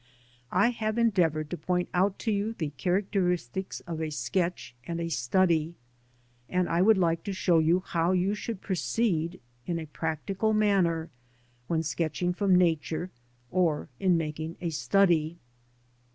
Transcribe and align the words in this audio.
I 0.51 0.71
have 0.71 0.97
endeavoured 0.97 1.51
to 1.51 1.57
point 1.57 1.87
out 1.93 2.17
to 2.21 2.31
you 2.31 2.53
the 2.53 2.71
characteristics 2.71 3.81
of 3.81 4.01
a 4.01 4.09
sketch 4.09 4.73
and 4.87 4.99
a 4.99 5.09
study, 5.11 5.75
and 6.49 6.67
I 6.67 6.81
would 6.81 6.97
like 6.97 7.23
to 7.25 7.33
show 7.33 7.59
you 7.59 7.81
how 7.81 8.11
you 8.11 8.33
should 8.33 8.61
proceed 8.61 9.39
in 9.67 9.77
a 9.77 9.85
practical 9.85 10.53
manner 10.53 11.11
when 11.67 11.83
sketching 11.83 12.33
from 12.33 12.55
Nature, 12.57 13.11
or 13.51 13.89
in 13.99 14.17
making 14.17 14.55
a 14.59 14.71
study. 14.71 15.37